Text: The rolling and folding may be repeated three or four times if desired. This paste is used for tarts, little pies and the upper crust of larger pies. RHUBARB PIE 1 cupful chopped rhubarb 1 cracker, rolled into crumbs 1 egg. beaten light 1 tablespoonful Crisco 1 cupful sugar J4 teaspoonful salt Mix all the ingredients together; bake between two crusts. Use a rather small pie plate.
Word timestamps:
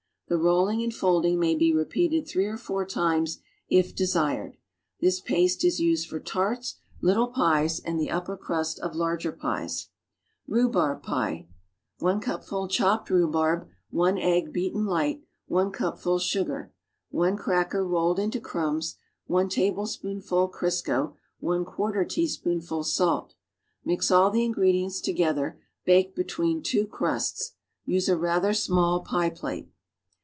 The 0.27 0.37
rolling 0.37 0.81
and 0.81 0.93
folding 0.93 1.41
may 1.41 1.55
be 1.55 1.73
repeated 1.73 2.25
three 2.25 2.45
or 2.45 2.55
four 2.55 2.85
times 2.85 3.39
if 3.67 3.93
desired. 3.93 4.55
This 5.01 5.19
paste 5.19 5.65
is 5.65 5.81
used 5.81 6.07
for 6.07 6.21
tarts, 6.21 6.75
little 7.01 7.27
pies 7.27 7.81
and 7.81 7.99
the 7.99 8.09
upper 8.09 8.37
crust 8.37 8.79
of 8.79 8.95
larger 8.95 9.33
pies. 9.33 9.89
RHUBARB 10.47 11.03
PIE 11.03 11.47
1 11.99 12.21
cupful 12.21 12.69
chopped 12.69 13.09
rhubarb 13.09 13.67
1 13.89 14.15
cracker, 17.35 17.85
rolled 17.85 18.19
into 18.19 18.39
crumbs 18.39 18.95
1 19.09 19.23
egg. 19.25 19.25
beaten 19.25 19.25
light 19.25 19.25
1 19.25 19.49
tablespoonful 19.49 20.49
Crisco 20.49 21.13
1 21.41 21.65
cupful 21.65 21.91
sugar 21.91 22.05
J4 22.05 22.09
teaspoonful 22.09 22.83
salt 22.85 23.35
Mix 23.83 24.09
all 24.09 24.31
the 24.31 24.45
ingredients 24.45 25.01
together; 25.01 25.59
bake 25.83 26.15
between 26.15 26.63
two 26.63 26.87
crusts. 26.87 27.55
Use 27.83 28.07
a 28.07 28.15
rather 28.15 28.53
small 28.53 29.01
pie 29.01 29.29
plate. 29.29 29.67